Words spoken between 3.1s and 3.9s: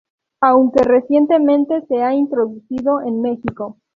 Mexico.